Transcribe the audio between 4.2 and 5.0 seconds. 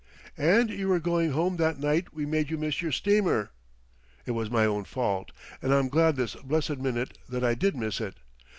"It was my own